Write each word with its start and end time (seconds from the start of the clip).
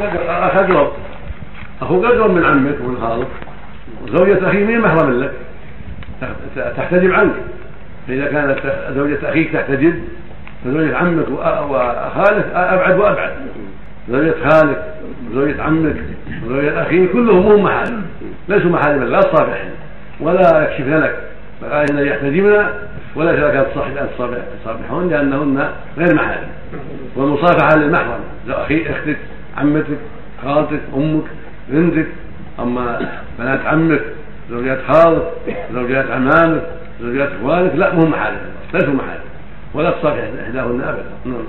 اخ 0.00 0.56
اقرب 0.56 0.92
أخوك 1.82 2.04
اقرب 2.04 2.30
من 2.30 2.44
عمك 2.44 2.80
ومن 2.80 2.96
خالك. 3.00 3.26
وزوجة 4.02 4.48
اخيك 4.48 4.66
مين 4.66 4.80
محرم 4.80 5.20
لك. 5.20 5.32
تحتجب 6.76 7.12
عنك. 7.12 7.34
فإذا 8.08 8.26
كانت 8.26 8.58
زوجة 8.94 9.18
أخيك 9.30 9.52
تحتجب 9.52 9.94
فزوجة 10.64 10.96
عمك 10.96 11.28
وخالك 11.28 12.46
أبعد 12.54 12.98
وأبعد. 12.98 13.32
زوجة 14.08 14.34
خالك 14.48 14.94
وزوجة 15.30 15.62
عمك 15.62 15.96
وزوجة 16.46 16.82
أخيك 16.82 17.12
كلهم 17.12 17.46
هم 17.46 17.62
محارم. 17.62 18.02
ليسوا 18.48 18.70
محارم 18.70 19.04
لا 19.04 19.18
الصافحين 19.18 19.70
ولا 20.20 20.64
يكشفن 20.64 20.98
لك. 20.98 21.18
فقال 21.60 21.98
إن 21.98 22.06
يحتجبن 22.06 22.66
ولا 23.16 23.32
لك 23.32 23.66
تصافحون 24.64 25.08
لأنهن 25.08 25.68
غير 25.98 26.14
محارم. 26.14 26.48
والمصافحة 27.16 27.76
للمحرم. 27.76 28.20
أخي 28.48 28.82
أختك. 28.90 29.16
عمتك 29.56 29.98
خالتك 30.42 30.80
أمك 30.96 31.24
بنتك. 31.68 32.06
أما 32.60 33.00
بنات 33.38 33.66
عمك 33.66 34.02
زوجات 34.50 34.78
خالك 34.88 35.32
زوجات 35.74 36.10
عمامك 36.10 36.62
زوجات 37.00 37.28
إخوانك 37.32 37.74
لا 37.74 37.94
مو 37.94 38.06
محارم 38.06 38.36
ليسوا 38.74 38.94
محارم 38.94 39.20
ولا 39.74 39.90
تصافح 39.90 40.22
إحداهن 40.44 40.80
ابدا. 40.80 41.04
نعم. 41.24 41.44